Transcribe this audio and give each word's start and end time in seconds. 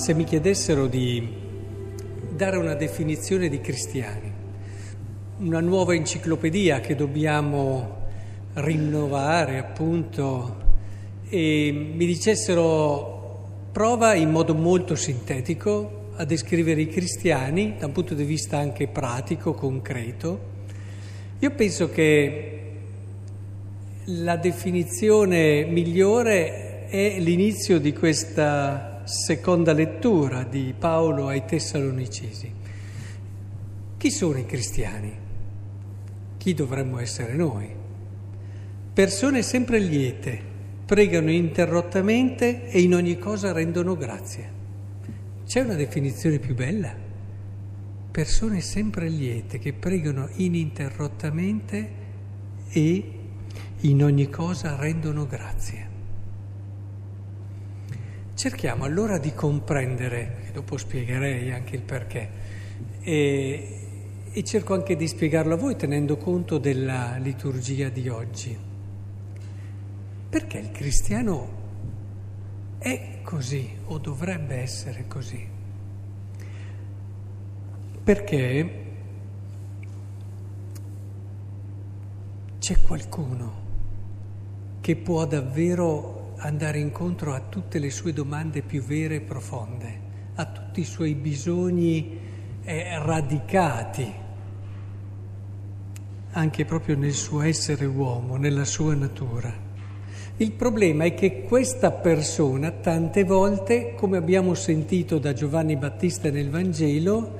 Se 0.00 0.14
mi 0.14 0.24
chiedessero 0.24 0.86
di 0.86 1.28
dare 2.30 2.56
una 2.56 2.72
definizione 2.72 3.50
di 3.50 3.60
cristiani, 3.60 4.32
una 5.40 5.60
nuova 5.60 5.94
enciclopedia 5.94 6.80
che 6.80 6.94
dobbiamo 6.94 8.06
rinnovare 8.54 9.58
appunto 9.58 10.56
e 11.28 11.92
mi 11.94 12.06
dicessero 12.06 13.48
prova 13.72 14.14
in 14.14 14.30
modo 14.30 14.54
molto 14.54 14.94
sintetico 14.94 16.12
a 16.16 16.24
descrivere 16.24 16.80
i 16.80 16.88
cristiani 16.88 17.74
da 17.78 17.84
un 17.84 17.92
punto 17.92 18.14
di 18.14 18.24
vista 18.24 18.56
anche 18.56 18.88
pratico, 18.88 19.52
concreto, 19.52 20.40
io 21.40 21.50
penso 21.50 21.90
che 21.90 22.60
la 24.04 24.36
definizione 24.36 25.66
migliore 25.66 26.86
è 26.88 27.18
l'inizio 27.18 27.78
di 27.78 27.92
questa 27.92 28.89
seconda 29.10 29.72
lettura 29.72 30.44
di 30.44 30.72
Paolo 30.78 31.26
ai 31.26 31.44
Tessalonicesi. 31.44 32.52
Chi 33.96 34.10
sono 34.10 34.38
i 34.38 34.46
cristiani? 34.46 35.12
Chi 36.36 36.54
dovremmo 36.54 37.00
essere 37.00 37.34
noi? 37.34 37.68
Persone 38.92 39.42
sempre 39.42 39.80
liete, 39.80 40.40
pregano 40.86 41.32
interrottamente 41.32 42.68
e 42.68 42.80
in 42.80 42.94
ogni 42.94 43.18
cosa 43.18 43.50
rendono 43.50 43.96
grazie. 43.96 44.58
C'è 45.44 45.62
una 45.62 45.74
definizione 45.74 46.38
più 46.38 46.54
bella? 46.54 46.94
Persone 48.12 48.60
sempre 48.60 49.08
liete 49.08 49.58
che 49.58 49.72
pregano 49.72 50.28
ininterrottamente 50.34 51.90
e 52.68 53.12
in 53.80 54.04
ogni 54.04 54.30
cosa 54.30 54.76
rendono 54.76 55.26
grazie. 55.26 55.89
Cerchiamo 58.40 58.84
allora 58.84 59.18
di 59.18 59.34
comprendere, 59.34 60.46
e 60.48 60.52
dopo 60.52 60.78
spiegherei 60.78 61.52
anche 61.52 61.76
il 61.76 61.82
perché, 61.82 62.30
e, 63.02 63.80
e 64.32 64.44
cerco 64.44 64.72
anche 64.72 64.96
di 64.96 65.06
spiegarlo 65.06 65.52
a 65.52 65.56
voi 65.58 65.76
tenendo 65.76 66.16
conto 66.16 66.56
della 66.56 67.18
liturgia 67.18 67.90
di 67.90 68.08
oggi. 68.08 68.56
Perché 70.30 70.56
il 70.56 70.70
cristiano 70.70 71.48
è 72.78 73.18
così 73.22 73.72
o 73.84 73.98
dovrebbe 73.98 74.54
essere 74.54 75.04
così? 75.06 75.46
Perché 78.02 78.84
c'è 82.58 82.80
qualcuno 82.80 83.52
che 84.80 84.96
può 84.96 85.26
davvero 85.26 86.19
andare 86.40 86.78
incontro 86.78 87.34
a 87.34 87.40
tutte 87.40 87.78
le 87.78 87.90
sue 87.90 88.12
domande 88.12 88.62
più 88.62 88.82
vere 88.82 89.16
e 89.16 89.20
profonde, 89.20 90.00
a 90.34 90.46
tutti 90.46 90.80
i 90.80 90.84
suoi 90.84 91.14
bisogni 91.14 92.18
eh, 92.64 92.98
radicati, 92.98 94.12
anche 96.32 96.64
proprio 96.64 96.96
nel 96.96 97.12
suo 97.12 97.42
essere 97.42 97.84
uomo, 97.84 98.36
nella 98.36 98.64
sua 98.64 98.94
natura. 98.94 99.68
Il 100.38 100.52
problema 100.52 101.04
è 101.04 101.12
che 101.12 101.42
questa 101.42 101.90
persona 101.90 102.70
tante 102.70 103.24
volte, 103.24 103.94
come 103.94 104.16
abbiamo 104.16 104.54
sentito 104.54 105.18
da 105.18 105.34
Giovanni 105.34 105.76
Battista 105.76 106.30
nel 106.30 106.48
Vangelo, 106.48 107.38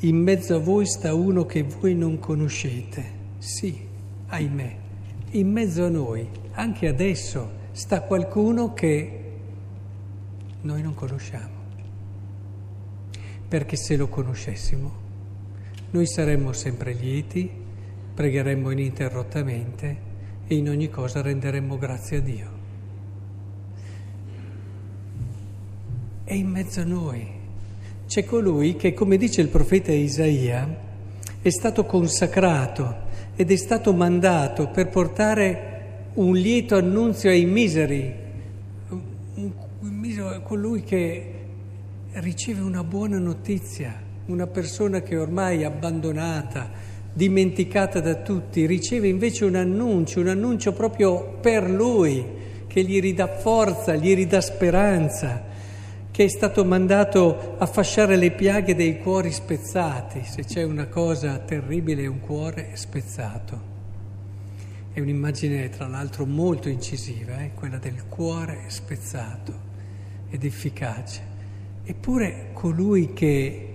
in 0.00 0.16
mezzo 0.16 0.54
a 0.54 0.58
voi 0.58 0.84
sta 0.84 1.14
uno 1.14 1.46
che 1.46 1.62
voi 1.62 1.94
non 1.94 2.18
conoscete. 2.18 3.16
Sì, 3.38 3.80
ahimè, 4.26 4.76
in 5.30 5.50
mezzo 5.50 5.84
a 5.84 5.88
noi, 5.88 6.26
anche 6.52 6.88
adesso, 6.88 7.50
sta 7.72 8.02
qualcuno 8.02 8.72
che 8.72 9.22
noi 10.62 10.82
non 10.82 10.94
conosciamo. 10.94 11.56
Perché 13.46 13.76
se 13.76 13.96
lo 13.96 14.08
conoscessimo, 14.08 15.06
noi 15.90 16.06
saremmo 16.06 16.52
sempre 16.52 16.92
lieti, 16.92 17.50
pregheremmo 18.14 18.70
ininterrottamente 18.70 20.06
e 20.46 20.54
in 20.54 20.68
ogni 20.68 20.88
cosa 20.88 21.22
renderemmo 21.22 21.78
grazie 21.78 22.16
a 22.16 22.20
Dio. 22.20 22.50
È 26.24 26.34
in 26.34 26.48
mezzo 26.48 26.80
a 26.80 26.84
noi. 26.84 27.26
C'è 28.06 28.24
colui 28.24 28.76
che, 28.76 28.92
come 28.92 29.16
dice 29.16 29.40
il 29.40 29.48
profeta 29.48 29.92
Isaia, 29.92 30.86
è 31.40 31.50
stato 31.50 31.84
consacrato 31.84 33.06
ed 33.40 33.52
è 33.52 33.56
stato 33.56 33.92
mandato 33.92 34.66
per 34.66 34.88
portare 34.88 36.08
un 36.14 36.34
lieto 36.34 36.74
annunzio 36.74 37.30
ai 37.30 37.44
miseri, 37.44 38.12
colui 40.42 40.82
che 40.82 41.34
riceve 42.14 42.62
una 42.62 42.82
buona 42.82 43.18
notizia, 43.18 43.94
una 44.26 44.48
persona 44.48 45.02
che 45.02 45.16
ormai 45.16 45.60
è 45.60 45.66
abbandonata, 45.66 46.68
dimenticata 47.12 48.00
da 48.00 48.16
tutti, 48.16 48.66
riceve 48.66 49.06
invece 49.06 49.44
un 49.44 49.54
annuncio, 49.54 50.18
un 50.18 50.26
annuncio 50.26 50.72
proprio 50.72 51.38
per 51.40 51.70
lui, 51.70 52.24
che 52.66 52.82
gli 52.82 52.98
ridà 52.98 53.28
forza, 53.28 53.94
gli 53.94 54.16
ridà 54.16 54.40
speranza 54.40 55.44
che 56.18 56.24
è 56.24 56.28
stato 56.28 56.64
mandato 56.64 57.54
a 57.58 57.66
fasciare 57.66 58.16
le 58.16 58.32
piaghe 58.32 58.74
dei 58.74 58.98
cuori 58.98 59.30
spezzati. 59.30 60.24
Se 60.24 60.42
c'è 60.42 60.64
una 60.64 60.88
cosa 60.88 61.38
terribile 61.38 62.02
è 62.02 62.06
un 62.08 62.18
cuore 62.18 62.70
spezzato. 62.74 63.60
È 64.92 64.98
un'immagine 64.98 65.68
tra 65.68 65.86
l'altro 65.86 66.26
molto 66.26 66.68
incisiva, 66.68 67.38
eh? 67.38 67.52
quella 67.54 67.78
del 67.78 68.08
cuore 68.08 68.64
spezzato 68.66 69.52
ed 70.28 70.42
efficace. 70.42 71.22
Eppure 71.84 72.48
colui 72.52 73.12
che 73.12 73.68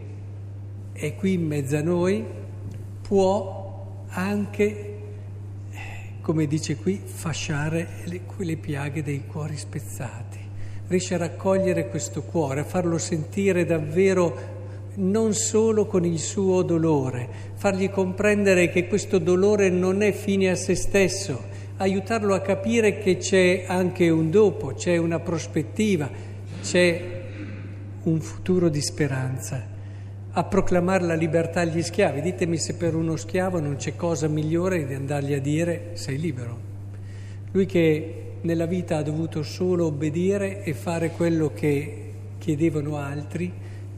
è 0.91 1.15
qui 1.15 1.31
in 1.35 1.47
mezzo 1.47 1.77
a 1.77 1.81
noi 1.81 2.25
può 3.01 4.03
anche, 4.09 4.97
come 6.19 6.45
dice 6.45 6.75
qui, 6.75 6.99
fasciare 7.05 7.87
le, 8.03 8.25
quelle 8.25 8.57
piaghe 8.57 9.01
dei 9.01 9.25
cuori 9.25 9.55
spezzati 9.55 10.42
riesce 10.87 11.15
a 11.15 11.17
raccogliere 11.17 11.89
questo 11.89 12.23
cuore, 12.23 12.61
a 12.61 12.65
farlo 12.65 12.97
sentire 12.97 13.65
davvero 13.65 14.61
non 14.95 15.33
solo 15.33 15.85
con 15.85 16.05
il 16.05 16.19
suo 16.19 16.61
dolore, 16.61 17.27
fargli 17.55 17.89
comprendere 17.89 18.69
che 18.69 18.87
questo 18.87 19.17
dolore 19.17 19.69
non 19.69 20.01
è 20.01 20.11
fine 20.11 20.49
a 20.49 20.55
se 20.55 20.75
stesso, 20.75 21.41
aiutarlo 21.77 22.33
a 22.35 22.41
capire 22.41 22.99
che 22.99 23.17
c'è 23.17 23.65
anche 23.67 24.09
un 24.09 24.29
dopo, 24.29 24.73
c'è 24.73 24.97
una 24.97 25.19
prospettiva, 25.19 26.09
c'è 26.61 27.21
un 28.03 28.19
futuro 28.19 28.69
di 28.69 28.81
speranza, 28.81 29.71
a 30.35 30.43
proclamare 30.43 31.05
la 31.05 31.13
libertà 31.15 31.61
agli 31.61 31.81
schiavi. 31.81 32.21
Ditemi 32.21 32.57
se 32.57 32.75
per 32.75 32.95
uno 32.95 33.15
schiavo 33.15 33.59
non 33.59 33.75
c'è 33.75 33.95
cosa 33.95 34.27
migliore 34.27 34.85
di 34.85 34.93
andargli 34.93 35.33
a 35.33 35.39
dire 35.39 35.91
sei 35.93 36.19
libero. 36.19 36.71
Lui 37.51 37.65
che 37.65 38.32
nella 38.43 38.65
vita 38.65 38.97
ha 38.97 39.03
dovuto 39.03 39.41
solo 39.43 39.85
obbedire 39.85 40.63
e 40.63 40.73
fare 40.73 41.11
quello 41.11 41.51
che 41.53 42.11
chiedevano 42.37 42.97
altri, 42.97 43.51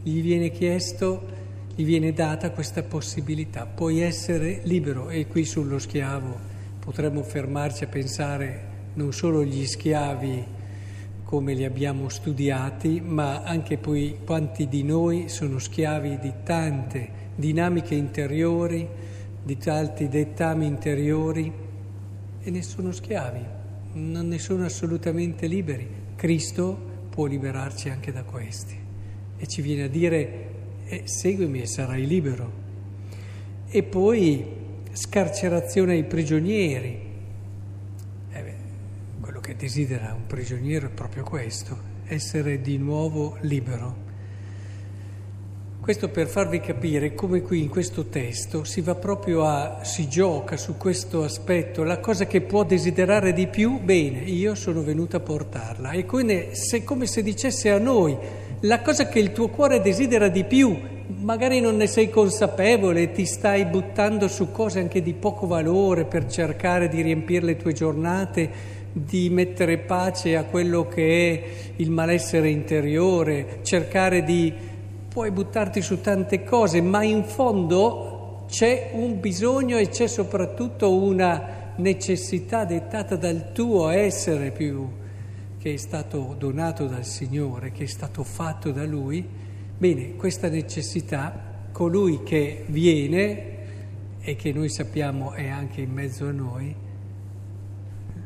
gli 0.03 0.21
viene 0.21 0.51
chiesto, 0.51 1.33
gli 1.73 1.83
viene 1.83 2.13
data 2.13 2.51
questa 2.51 2.83
possibilità. 2.83 3.65
Puoi 3.65 4.01
essere 4.01 4.61
libero 4.63 5.09
e 5.09 5.27
qui 5.27 5.45
sullo 5.45 5.79
schiavo 5.79 6.53
potremmo 6.79 7.23
fermarci 7.23 7.85
a 7.85 7.87
pensare 7.87 8.73
non 8.93 9.11
solo 9.11 9.39
agli 9.39 9.65
schiavi 9.65 10.53
come 11.23 11.53
li 11.55 11.65
abbiamo 11.65 12.07
studiati, 12.07 13.01
ma 13.01 13.41
anche 13.41 13.77
poi 13.79 14.19
quanti 14.23 14.67
di 14.67 14.83
noi 14.83 15.27
sono 15.27 15.57
schiavi 15.57 16.19
di 16.19 16.31
tante 16.43 17.23
dinamiche 17.35 17.95
interiori, 17.95 18.87
di 19.41 19.57
tanti 19.57 20.07
dettami 20.07 20.67
interiori 20.67 21.51
e 22.43 22.51
ne 22.51 22.61
sono 22.61 22.91
schiavi 22.91 23.54
non 23.95 24.27
ne 24.27 24.39
sono 24.39 24.65
assolutamente 24.65 25.47
liberi. 25.47 25.87
Cristo 26.15 26.93
può 27.09 27.25
liberarci 27.25 27.89
anche 27.89 28.11
da 28.11 28.23
questi 28.23 28.77
e 29.37 29.47
ci 29.47 29.61
viene 29.61 29.83
a 29.83 29.87
dire 29.87 30.49
eh, 30.85 31.03
seguimi 31.05 31.61
e 31.61 31.67
sarai 31.67 32.05
libero. 32.05 32.63
E 33.67 33.83
poi 33.83 34.45
scarcerazione 34.91 35.93
ai 35.93 36.03
prigionieri. 36.03 36.99
Eh 38.31 38.41
beh, 38.41 38.55
quello 39.19 39.39
che 39.39 39.55
desidera 39.55 40.13
un 40.13 40.25
prigioniero 40.27 40.87
è 40.87 40.91
proprio 40.91 41.23
questo, 41.23 41.77
essere 42.05 42.61
di 42.61 42.77
nuovo 42.77 43.37
libero. 43.41 44.04
Questo 45.85 46.09
per 46.09 46.25
farvi 46.25 46.61
capire 46.61 47.13
come 47.13 47.43
qui 47.43 47.61
in 47.61 47.69
questo 47.69 48.05
testo 48.05 48.63
si 48.63 48.81
va 48.81 48.95
proprio 48.95 49.45
a, 49.45 49.81
si 49.83 50.09
gioca 50.09 50.57
su 50.57 50.77
questo 50.77 51.21
aspetto, 51.21 51.83
la 51.83 51.99
cosa 51.99 52.25
che 52.25 52.41
può 52.41 52.63
desiderare 52.63 53.33
di 53.33 53.45
più, 53.45 53.79
bene, 53.79 54.21
io 54.21 54.55
sono 54.55 54.81
venuto 54.81 55.17
a 55.17 55.19
portarla. 55.19 55.91
E 55.91 56.05
quindi 56.05 56.33
è 56.71 56.83
come 56.83 57.05
se 57.05 57.21
dicesse 57.21 57.69
a 57.69 57.77
noi, 57.77 58.17
la 58.61 58.81
cosa 58.81 59.07
che 59.07 59.19
il 59.19 59.31
tuo 59.31 59.49
cuore 59.49 59.79
desidera 59.79 60.27
di 60.27 60.43
più, 60.43 60.75
magari 61.19 61.59
non 61.59 61.75
ne 61.75 61.85
sei 61.85 62.09
consapevole, 62.09 63.11
ti 63.11 63.25
stai 63.27 63.65
buttando 63.65 64.27
su 64.27 64.49
cose 64.49 64.79
anche 64.79 65.03
di 65.03 65.13
poco 65.13 65.45
valore 65.45 66.05
per 66.05 66.25
cercare 66.25 66.87
di 66.87 67.03
riempire 67.03 67.45
le 67.45 67.57
tue 67.57 67.73
giornate 67.73 68.49
di 68.91 69.29
mettere 69.29 69.77
pace 69.77 70.35
a 70.35 70.45
quello 70.45 70.87
che 70.87 71.31
è 71.31 71.43
il 71.75 71.91
malessere 71.91 72.49
interiore, 72.49 73.59
cercare 73.61 74.23
di... 74.23 74.73
puoi 75.15 75.31
buttarti 75.31 75.81
su 75.81 76.01
tante 76.01 76.43
cose, 76.43 76.81
ma 76.81 77.01
in 77.01 77.23
fondo 77.23 78.43
c'è 78.49 78.89
un 78.95 79.21
bisogno 79.21 79.77
e 79.77 79.87
c'è 79.87 80.07
soprattutto 80.07 80.93
una 80.93 81.71
necessità 81.77 82.65
dettata 82.65 83.15
dal 83.15 83.53
tuo 83.53 83.87
essere 83.87 84.51
più 84.51 84.85
che 85.57 85.75
è 85.75 85.77
stato 85.77 86.35
donato 86.37 86.85
dal 86.87 87.05
Signore, 87.05 87.71
che 87.71 87.85
è 87.85 87.87
stato 87.87 88.23
fatto 88.25 88.73
da 88.73 88.83
Lui. 88.83 89.25
Bene, 89.77 90.15
questa 90.17 90.49
necessità 90.49 91.69
colui 91.71 92.21
che 92.23 92.65
viene 92.67 94.19
e 94.19 94.35
che 94.35 94.51
noi 94.51 94.67
sappiamo 94.67 95.31
è 95.31 95.47
anche 95.47 95.79
in 95.79 95.93
mezzo 95.93 96.27
a 96.27 96.31
noi, 96.31 96.75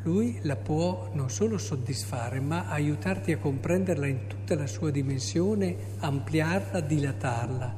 lui 0.03 0.39
la 0.43 0.55
può 0.55 1.09
non 1.13 1.29
solo 1.29 1.57
soddisfare, 1.57 2.39
ma 2.39 2.65
aiutarti 2.67 3.31
a 3.31 3.37
comprenderla 3.37 4.07
in 4.07 4.27
tutta 4.27 4.55
la 4.55 4.67
sua 4.67 4.91
dimensione, 4.91 5.75
ampliarla, 5.99 6.79
dilatarla. 6.79 7.75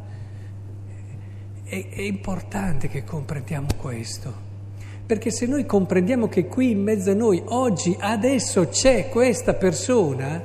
È, 1.64 1.88
è 1.90 2.02
importante 2.02 2.88
che 2.90 3.04
comprendiamo 3.04 3.68
questo, 3.78 4.34
perché 5.06 5.32
se 5.32 5.46
noi 5.46 5.66
comprendiamo 5.66 6.28
che 6.28 6.46
qui 6.46 6.72
in 6.72 6.84
mezzo 6.84 7.12
a 7.12 7.16
noi, 7.16 7.42
oggi, 7.46 7.96
adesso 8.00 8.68
c'è 8.68 9.10
questa 9.10 9.56
persona, 9.56 10.42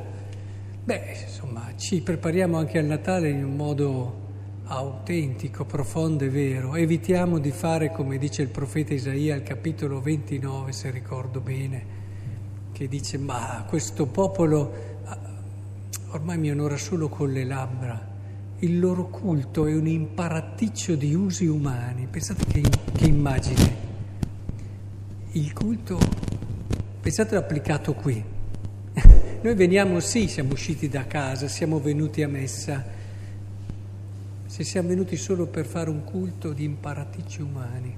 beh, 0.82 1.02
insomma, 1.24 1.72
ci 1.76 2.00
prepariamo 2.00 2.56
anche 2.56 2.78
al 2.78 2.86
Natale 2.86 3.28
in 3.28 3.44
un 3.44 3.54
modo 3.54 4.24
autentico, 4.66 5.64
profondo 5.64 6.24
e 6.24 6.28
vero. 6.28 6.74
Evitiamo 6.74 7.38
di 7.38 7.50
fare 7.50 7.92
come 7.92 8.18
dice 8.18 8.42
il 8.42 8.48
profeta 8.48 8.94
Isaia 8.94 9.34
al 9.34 9.42
capitolo 9.42 10.00
29, 10.00 10.72
se 10.72 10.90
ricordo 10.90 11.40
bene, 11.40 11.94
che 12.72 12.88
dice 12.88 13.18
ma 13.18 13.64
questo 13.68 14.06
popolo 14.06 14.72
ah, 15.04 15.18
ormai 16.10 16.38
mi 16.38 16.50
onora 16.50 16.76
solo 16.76 17.08
con 17.08 17.32
le 17.32 17.44
labbra, 17.44 18.14
il 18.60 18.78
loro 18.78 19.06
culto 19.08 19.66
è 19.66 19.74
un 19.74 19.86
imparaticcio 19.86 20.94
di 20.96 21.14
usi 21.14 21.46
umani. 21.46 22.08
Pensate 22.10 22.44
che, 22.46 22.62
che 22.92 23.06
immagine. 23.06 23.84
Il 25.32 25.52
culto, 25.52 25.98
pensate 27.00 27.36
applicato 27.36 27.92
qui. 27.92 28.24
Noi 29.42 29.54
veniamo, 29.54 30.00
sì, 30.00 30.26
siamo 30.26 30.52
usciti 30.52 30.88
da 30.88 31.06
casa, 31.06 31.46
siamo 31.46 31.78
venuti 31.78 32.22
a 32.22 32.28
messa 32.28 32.95
se 34.46 34.64
siamo 34.64 34.88
venuti 34.88 35.16
solo 35.16 35.46
per 35.46 35.66
fare 35.66 35.90
un 35.90 36.04
culto 36.04 36.52
di 36.52 36.64
imparaticci 36.64 37.42
umani. 37.42 37.96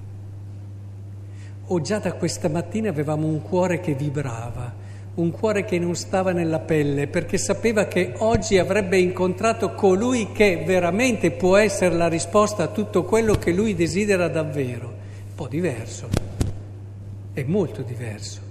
O 1.67 1.81
già 1.81 1.99
da 1.99 2.13
questa 2.13 2.49
mattina 2.49 2.89
avevamo 2.89 3.27
un 3.27 3.41
cuore 3.41 3.79
che 3.79 3.93
vibrava, 3.93 4.73
un 5.15 5.31
cuore 5.31 5.63
che 5.65 5.77
non 5.77 5.95
stava 5.95 6.31
nella 6.31 6.59
pelle, 6.59 7.07
perché 7.07 7.37
sapeva 7.37 7.85
che 7.85 8.13
oggi 8.17 8.57
avrebbe 8.57 8.97
incontrato 8.97 9.73
colui 9.73 10.31
che 10.31 10.63
veramente 10.65 11.31
può 11.31 11.57
essere 11.57 11.95
la 11.95 12.07
risposta 12.07 12.63
a 12.63 12.67
tutto 12.67 13.03
quello 13.03 13.35
che 13.35 13.51
lui 13.51 13.75
desidera 13.75 14.27
davvero. 14.27 14.87
Un 14.87 15.35
po' 15.35 15.47
diverso, 15.47 16.09
è 17.33 17.43
molto 17.43 17.83
diverso. 17.83 18.41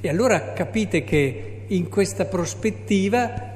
E 0.00 0.08
allora 0.08 0.52
capite 0.52 1.04
che 1.04 1.64
in 1.68 1.88
questa 1.88 2.24
prospettiva 2.24 3.50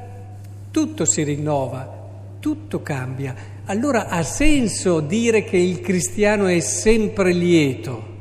tutto 0.71 1.05
si 1.05 1.25
rinnova, 1.25 2.05
tutto 2.39 2.83
cambia 2.83 3.55
allora 3.67 4.07
ha 4.09 4.23
senso 4.23 5.01
dire 5.01 5.43
che 5.43 5.57
il 5.57 5.81
cristiano 5.81 6.47
è 6.47 6.61
sempre 6.61 7.33
lieto. 7.33 8.15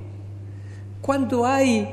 Quando 1.00 1.44
hai 1.44 1.86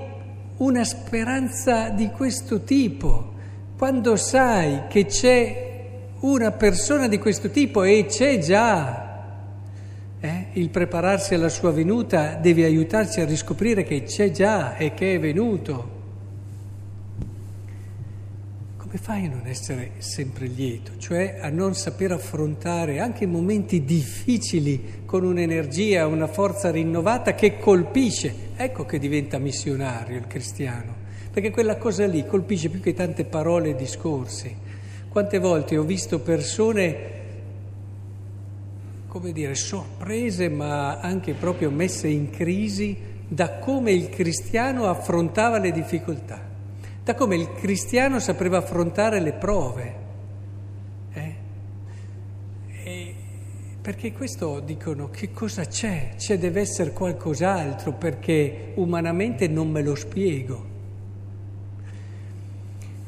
una 0.56 0.84
speranza 0.84 1.90
di 1.90 2.08
questo 2.08 2.62
tipo, 2.62 3.32
quando 3.76 4.16
sai 4.16 4.84
che 4.88 5.04
c'è 5.04 5.70
una 6.20 6.52
persona 6.52 7.08
di 7.08 7.19
questo 7.19 7.50
tipo 7.50 7.82
e 7.82 8.06
c'è 8.06 8.38
già, 8.38 9.02
eh, 10.19 10.46
il 10.52 10.70
prepararsi 10.70 11.34
alla 11.34 11.50
sua 11.50 11.72
venuta 11.72 12.34
deve 12.34 12.64
aiutarci 12.64 13.20
a 13.20 13.26
riscoprire 13.26 13.82
che 13.82 14.05
c'è 14.05 14.31
già 14.31 14.76
e 14.76 14.94
che 14.94 15.14
è 15.14 15.20
venuto. 15.20 16.00
Come 18.92 19.04
fai 19.04 19.24
a 19.24 19.30
non 19.30 19.46
essere 19.46 19.92
sempre 19.98 20.44
lieto, 20.44 20.98
cioè 20.98 21.38
a 21.40 21.48
non 21.48 21.74
saper 21.74 22.12
affrontare 22.12 23.00
anche 23.00 23.24
momenti 23.24 23.84
difficili 23.84 25.04
con 25.06 25.24
un'energia, 25.24 26.06
una 26.06 26.26
forza 26.26 26.70
rinnovata 26.70 27.34
che 27.34 27.58
colpisce? 27.58 28.50
Ecco 28.54 28.84
che 28.84 28.98
diventa 28.98 29.38
missionario 29.38 30.18
il 30.18 30.26
cristiano, 30.26 30.94
perché 31.32 31.50
quella 31.50 31.78
cosa 31.78 32.04
lì 32.06 32.26
colpisce 32.26 32.68
più 32.68 32.80
che 32.80 32.92
tante 32.92 33.24
parole 33.24 33.70
e 33.70 33.76
discorsi. 33.76 34.54
Quante 35.08 35.38
volte 35.38 35.78
ho 35.78 35.84
visto 35.84 36.18
persone, 36.20 36.96
come 39.06 39.32
dire, 39.32 39.54
sorprese 39.54 40.50
ma 40.50 40.98
anche 40.98 41.32
proprio 41.32 41.70
messe 41.70 42.08
in 42.08 42.28
crisi 42.28 42.94
da 43.26 43.52
come 43.52 43.92
il 43.92 44.10
cristiano 44.10 44.84
affrontava 44.84 45.58
le 45.58 45.72
difficoltà 45.72 46.50
da 47.04 47.14
come 47.14 47.37
il 47.37 47.52
cristiano 47.52 48.20
sapeva 48.20 48.58
affrontare 48.58 49.20
le 49.20 49.32
prove. 49.32 50.00
Eh? 51.12 51.40
perché 53.82 54.12
questo 54.12 54.60
dicono 54.60 55.10
che 55.10 55.32
cosa 55.32 55.64
c'è? 55.64 56.14
C'è 56.16 56.38
deve 56.38 56.60
essere 56.60 56.93
qualcos'altro 56.93 57.93
perché 57.94 58.72
umanamente 58.76 59.49
non 59.49 59.69
me 59.70 59.82
lo 59.82 59.96
spiego. 59.96 60.70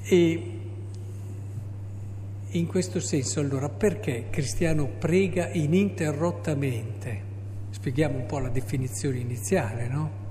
E 0.03 0.51
in 2.49 2.67
questo 2.67 2.99
senso 2.99 3.39
allora 3.39 3.69
perché 3.69 4.27
cristiano 4.31 4.89
prega 4.99 5.49
ininterrottamente? 5.53 7.23
Spieghiamo 7.71 8.19
un 8.19 8.27
po' 8.27 8.41
la 8.41 8.49
definizione 8.49 9.19
iniziale, 9.19 9.87
no? 9.87 10.24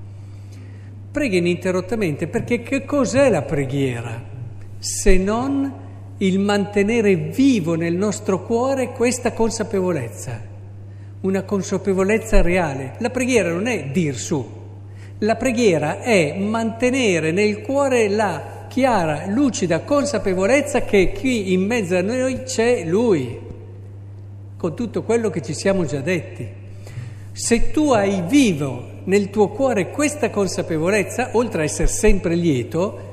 Preghi 1.14 1.38
ininterrottamente 1.38 2.26
perché 2.26 2.64
che 2.64 2.86
cos'è 2.86 3.30
la 3.30 3.44
preghiera 3.44 4.20
se 4.80 5.16
non 5.16 5.72
il 6.18 6.40
mantenere 6.40 7.16
vivo 7.16 7.76
nel 7.76 7.94
nostro 7.94 8.44
cuore 8.44 8.94
questa 8.94 9.32
consapevolezza, 9.32 10.42
una 11.22 11.44
consapevolezza 11.44 12.42
reale. 12.42 12.96
La 12.98 13.12
preghiera 13.12 13.52
non 13.52 13.68
è 13.68 13.92
dir 13.92 14.18
su, 14.18 14.44
la 15.20 15.36
preghiera 15.36 16.02
è 16.02 16.36
mantenere 16.40 17.32
nel 17.32 17.62
cuore 17.62 18.10
la 18.10 18.66
chiara, 18.68 19.28
lucida 19.28 19.82
consapevolezza 19.82 20.82
che 20.82 21.12
qui 21.12 21.54
in 21.54 21.62
mezzo 21.62 21.96
a 21.96 22.02
noi 22.02 22.42
c'è 22.42 22.86
Lui, 22.86 23.40
con 24.58 24.76
tutto 24.76 25.04
quello 25.04 25.30
che 25.30 25.44
ci 25.44 25.54
siamo 25.54 25.86
già 25.86 26.02
detti. 26.02 26.50
Se 27.32 27.70
tu 27.70 27.92
hai 27.92 28.24
vivo 28.28 28.93
nel 29.06 29.30
tuo 29.30 29.50
cuore 29.50 29.90
questa 29.90 30.30
consapevolezza, 30.30 31.32
oltre 31.34 31.62
a 31.62 31.66
essere 31.66 31.88
sempre 31.88 32.36
lieto, 32.36 33.12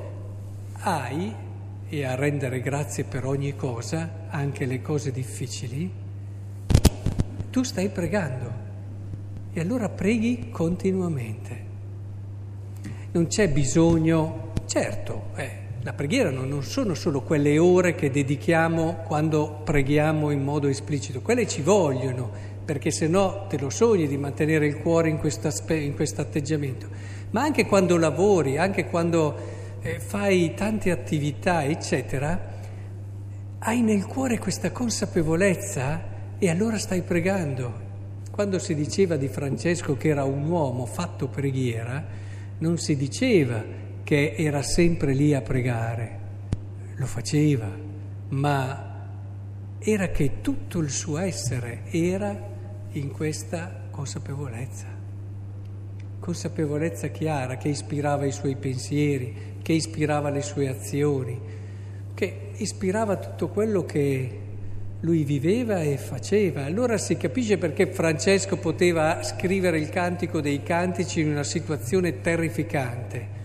hai, 0.79 1.33
e 1.87 2.05
a 2.05 2.15
rendere 2.15 2.61
grazie 2.61 3.03
per 3.03 3.25
ogni 3.25 3.55
cosa, 3.55 4.27
anche 4.29 4.65
le 4.65 4.81
cose 4.81 5.11
difficili, 5.11 5.91
tu 7.49 7.63
stai 7.63 7.89
pregando 7.89 8.51
e 9.51 9.59
allora 9.59 9.89
preghi 9.89 10.49
continuamente. 10.49 11.69
Non 13.11 13.27
c'è 13.27 13.49
bisogno, 13.49 14.53
certo, 14.67 15.31
eh, 15.35 15.60
la 15.83 15.93
preghiera 15.93 16.29
non 16.29 16.61
sono 16.63 16.93
solo 16.93 17.21
quelle 17.21 17.57
ore 17.57 17.95
che 17.95 18.11
dedichiamo 18.11 19.03
quando 19.07 19.61
preghiamo 19.63 20.29
in 20.29 20.43
modo 20.43 20.67
esplicito, 20.67 21.21
quelle 21.21 21.47
ci 21.47 21.61
vogliono 21.61 22.29
perché 22.63 22.91
se 22.91 23.07
no 23.07 23.47
te 23.49 23.57
lo 23.57 23.71
sogni 23.71 24.07
di 24.07 24.17
mantenere 24.17 24.67
il 24.67 24.77
cuore 24.77 25.09
in 25.09 25.17
questo 25.17 26.21
atteggiamento, 26.21 26.87
ma 27.31 27.41
anche 27.41 27.65
quando 27.65 27.97
lavori, 27.97 28.57
anche 28.57 28.85
quando 28.85 29.35
eh, 29.81 29.99
fai 29.99 30.53
tante 30.53 30.91
attività, 30.91 31.63
eccetera, 31.63 32.49
hai 33.59 33.81
nel 33.81 34.05
cuore 34.05 34.37
questa 34.37 34.71
consapevolezza 34.71 36.03
e 36.37 36.49
allora 36.49 36.77
stai 36.77 37.01
pregando. 37.01 37.89
Quando 38.29 38.59
si 38.59 38.75
diceva 38.75 39.17
di 39.17 39.27
Francesco 39.27 39.97
che 39.97 40.09
era 40.09 40.23
un 40.23 40.47
uomo 40.47 40.85
fatto 40.85 41.27
preghiera, 41.27 42.05
non 42.59 42.77
si 42.77 42.95
diceva 42.95 43.80
che 44.03 44.35
era 44.37 44.61
sempre 44.61 45.13
lì 45.13 45.33
a 45.33 45.41
pregare, 45.41 46.19
lo 46.95 47.05
faceva, 47.05 47.69
ma 48.29 49.09
era 49.79 50.09
che 50.09 50.41
tutto 50.41 50.79
il 50.79 50.89
suo 50.89 51.17
essere 51.17 51.83
era 51.89 52.49
in 52.91 53.11
questa 53.11 53.87
consapevolezza, 53.89 54.87
consapevolezza 56.19 57.07
chiara 57.07 57.57
che 57.57 57.69
ispirava 57.69 58.25
i 58.25 58.31
suoi 58.31 58.55
pensieri, 58.55 59.57
che 59.61 59.73
ispirava 59.73 60.29
le 60.29 60.41
sue 60.41 60.67
azioni, 60.67 61.39
che 62.13 62.51
ispirava 62.57 63.17
tutto 63.17 63.47
quello 63.49 63.85
che 63.85 64.39
lui 65.01 65.23
viveva 65.23 65.81
e 65.81 65.97
faceva. 65.97 66.65
Allora 66.65 66.97
si 66.97 67.17
capisce 67.17 67.57
perché 67.57 67.87
Francesco 67.87 68.57
poteva 68.57 69.23
scrivere 69.23 69.79
il 69.79 69.89
cantico 69.89 70.41
dei 70.41 70.61
cantici 70.61 71.21
in 71.21 71.29
una 71.29 71.43
situazione 71.43 72.21
terrificante. 72.21 73.39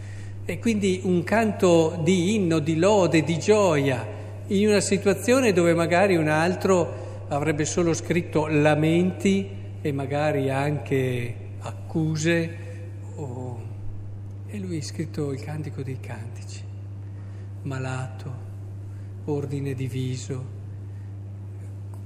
E 0.48 0.60
quindi 0.60 1.00
un 1.02 1.24
canto 1.24 1.98
di 2.04 2.36
inno, 2.36 2.60
di 2.60 2.76
lode, 2.76 3.24
di 3.24 3.36
gioia, 3.36 4.06
in 4.46 4.68
una 4.68 4.78
situazione 4.78 5.52
dove 5.52 5.74
magari 5.74 6.14
un 6.14 6.28
altro 6.28 7.24
avrebbe 7.26 7.64
solo 7.64 7.92
scritto 7.92 8.46
lamenti 8.46 9.48
e 9.80 9.90
magari 9.90 10.48
anche 10.48 11.34
accuse, 11.58 12.56
o... 13.16 13.60
e 14.46 14.58
lui 14.60 14.76
ha 14.76 14.82
scritto 14.82 15.32
il 15.32 15.40
cantico 15.40 15.82
dei 15.82 15.98
cantici, 15.98 16.62
malato, 17.62 18.32
ordine 19.24 19.74
diviso, 19.74 20.44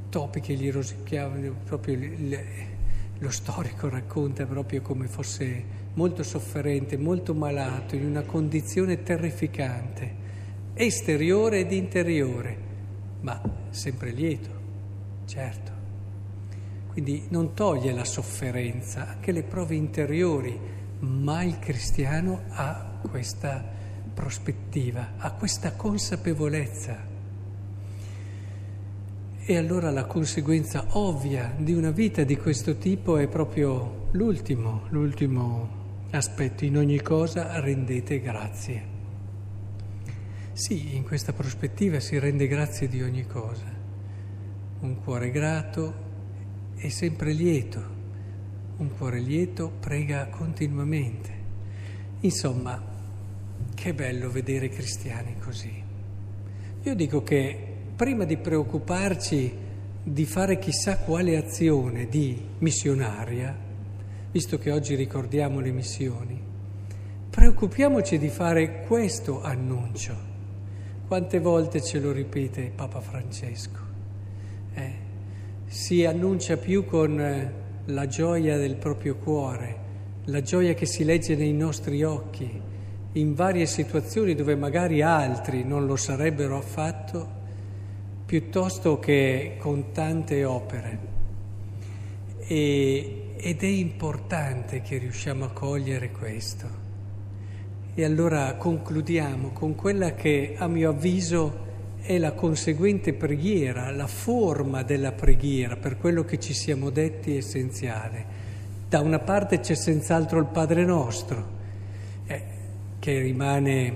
topi 0.09 0.41
che 0.41 0.55
gli 0.55 0.73
rosicchiavano, 0.73 1.57
proprio 1.67 1.93
il, 1.93 2.41
lo 3.21 3.31
storico 3.31 3.89
racconta 3.89 4.47
proprio 4.47 4.81
come 4.81 5.07
fosse 5.07 5.79
molto 5.95 6.23
sofferente, 6.23 6.97
molto 6.97 7.35
malato, 7.35 7.95
in 7.95 8.07
una 8.07 8.23
condizione 8.23 9.03
terrificante, 9.03 10.15
esteriore 10.73 11.61
ed 11.61 11.73
interiore, 11.73 12.57
ma 13.21 13.41
sempre 13.69 14.11
lieto, 14.13 14.51
certo. 15.27 15.71
Quindi 16.89 17.27
non 17.29 17.53
toglie 17.53 17.93
la 17.93 18.05
sofferenza, 18.05 19.09
anche 19.09 19.33
le 19.33 19.43
prove 19.43 19.75
interiori, 19.75 20.59
ma 21.01 21.43
il 21.43 21.59
cristiano 21.59 22.45
ha 22.49 23.01
questa 23.09 23.63
prospettiva, 24.15 25.13
ha 25.19 25.33
questa 25.33 25.73
consapevolezza. 25.73 27.19
E 29.43 29.57
allora 29.57 29.91
la 29.91 30.05
conseguenza 30.05 30.85
ovvia 30.91 31.55
di 31.57 31.73
una 31.73 31.91
vita 31.91 32.25
di 32.25 32.37
questo 32.37 32.77
tipo 32.77 33.17
è 33.17 33.27
proprio 33.27 34.09
l'ultimo, 34.13 34.83
l'ultimo 34.91 35.69
aspetto. 36.11 36.65
In 36.65 36.77
ogni 36.77 37.01
cosa 37.01 37.59
rendete 37.59 38.21
grazie. 38.21 38.99
Sì, 40.53 40.95
in 40.95 41.05
questa 41.05 41.33
prospettiva 41.33 42.01
si 42.01 42.19
rende 42.19 42.47
grazie 42.47 42.87
di 42.87 43.03
ogni 43.03 43.27
cosa. 43.27 43.65
Un 44.81 45.03
cuore 45.03 45.31
grato, 45.31 45.95
è 46.77 46.89
sempre 46.91 47.33
lieto, 47.33 47.83
un 48.77 48.91
cuore 48.97 49.21
lieto 49.21 49.73
prega 49.81 50.29
continuamente. 50.29 51.33
Insomma, 52.21 52.81
che 53.75 53.95
bello 53.95 54.31
vedere 54.31 54.69
cristiani 54.69 55.37
così. 55.39 55.83
Io 56.83 56.95
dico 56.95 57.23
che 57.23 57.70
prima 58.01 58.25
di 58.25 58.39
preoccuparci 58.39 59.55
di 60.03 60.25
fare 60.25 60.59
chissà 60.59 60.97
quale 61.01 61.37
azione 61.37 62.09
di 62.09 62.35
missionaria, 62.61 63.55
visto 64.31 64.57
che 64.57 64.73
oggi 64.73 64.95
ricordiamo 64.95 65.61
le 65.61 65.71
missioni, 65.71 66.43
preoccupiamoci 67.29 68.17
di 68.17 68.31
fare 68.31 68.87
questo 68.87 69.43
annuncio. 69.43 70.17
Quante 71.07 71.41
volte 71.41 71.83
ce 71.83 72.01
lo 72.01 72.11
ripete 72.11 72.73
Papa 72.75 73.03
Francesco? 73.03 73.81
Eh? 74.73 74.93
si 75.67 76.07
annuncia 76.07 76.57
più 76.57 76.87
con 76.87 77.21
eh, 77.21 77.53
la 77.85 78.07
gioia 78.07 78.57
del 78.57 78.77
proprio 78.77 79.17
cuore, 79.17 79.79
la 80.25 80.41
gioia 80.41 80.73
che 80.73 80.87
si 80.87 81.05
legge 81.05 81.37
nei 81.37 81.53
nostri 81.53 82.03
occhi, 82.03 82.63
in 83.13 83.35
varie 83.35 83.67
situazioni 83.67 84.35
dove 84.35 84.57
magari 84.57 85.03
altri 85.03 85.65
non 85.65 85.85
lo 85.85 85.97
sarebbero 85.97 86.57
affatto, 86.57 87.40
piuttosto 88.31 89.01
che 89.01 89.57
con 89.59 89.91
tante 89.91 90.45
opere. 90.45 90.99
E, 92.47 93.33
ed 93.37 93.61
è 93.61 93.67
importante 93.67 94.83
che 94.83 94.99
riusciamo 94.99 95.47
a 95.47 95.51
cogliere 95.51 96.13
questo. 96.13 96.69
E 97.93 98.05
allora 98.05 98.55
concludiamo 98.55 99.49
con 99.49 99.75
quella 99.75 100.15
che 100.15 100.55
a 100.57 100.69
mio 100.69 100.91
avviso 100.91 101.67
è 102.03 102.19
la 102.19 102.31
conseguente 102.31 103.15
preghiera, 103.15 103.91
la 103.91 104.07
forma 104.07 104.85
della 104.85 105.11
preghiera, 105.11 105.75
per 105.75 105.99
quello 105.99 106.25
che 106.25 106.39
ci 106.39 106.55
siamo 106.55 106.91
detti 106.91 107.37
essenziale. 107.37 108.25
Da 108.89 109.01
una 109.01 109.19
parte 109.19 109.59
c'è 109.59 109.75
senz'altro 109.75 110.39
il 110.39 110.47
Padre 110.47 110.85
nostro, 110.85 111.49
eh, 112.27 112.43
che 113.01 113.19
rimane, 113.19 113.95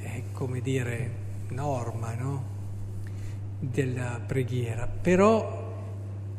eh, 0.00 0.22
come 0.32 0.60
dire, 0.60 1.10
norma 1.50 2.14
no? 2.14 2.58
Della 3.60 4.20
preghiera, 4.26 4.88
però 4.88 5.68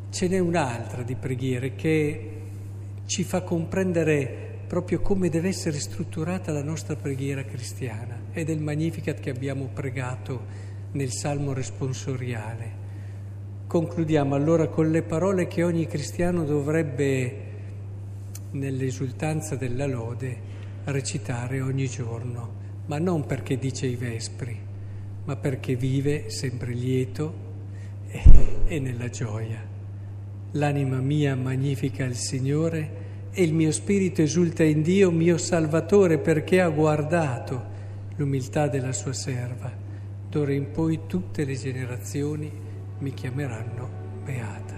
ce 0.10 0.28
n'è 0.28 0.40
un'altra 0.40 1.04
di 1.04 1.16
preghiere 1.16 1.76
che 1.76 2.32
ci 3.06 3.24
fa 3.24 3.44
comprendere 3.44 4.50
proprio 4.68 5.02
come 5.02 5.30
deve 5.30 5.50
essere 5.50 5.80
strutturata 5.80 6.52
la 6.52 6.64
nostra 6.64 6.96
preghiera 6.96 7.44
cristiana. 7.44 8.20
Ed 8.32 8.50
è 8.50 8.54
il 8.54 8.62
Magnificat 8.62 9.20
che 9.20 9.30
abbiamo 9.30 9.70
pregato 9.74 10.46
nel 10.94 11.12
salmo 11.12 11.54
responsoriale. 11.54 12.80
Concludiamo 13.68 14.34
allora 14.36 14.68
con 14.68 14.90
le 14.90 15.02
parole 15.02 15.48
che 15.48 15.64
ogni 15.64 15.88
cristiano 15.88 16.44
dovrebbe, 16.44 17.50
nell'esultanza 18.52 19.56
della 19.56 19.86
lode, 19.86 20.50
recitare 20.86 21.62
ogni 21.62 21.88
giorno, 21.88 22.54
ma 22.88 22.98
non 22.98 23.26
perché 23.26 23.58
dice 23.58 23.88
i 23.88 23.96
vespri, 23.96 24.58
ma 25.26 25.36
perché 25.36 25.76
vive 25.76 26.30
sempre 26.30 26.74
lieto 26.74 27.34
e, 28.08 28.22
e 28.68 28.80
nella 28.80 29.10
gioia. 29.10 29.64
L'anima 30.52 31.00
mia 31.00 31.36
magnifica 31.36 32.04
il 32.04 32.16
Signore 32.16 33.00
e 33.32 33.44
il 33.44 33.54
mio 33.54 33.72
spirito 33.72 34.22
esulta 34.22 34.64
in 34.64 34.82
Dio, 34.82 35.12
mio 35.12 35.38
Salvatore, 35.38 36.18
perché 36.18 36.60
ha 36.60 36.70
guardato 36.70 37.70
l'umiltà 38.16 38.68
della 38.68 38.92
sua 38.92 39.14
serva 39.14 39.82
D'ora 40.32 40.54
in 40.54 40.72
poi 40.72 41.02
tutte 41.08 41.44
le 41.44 41.58
generazioni 41.58 42.50
mi 43.00 43.14
chiameranno 43.14 43.90
beata. 44.24 44.71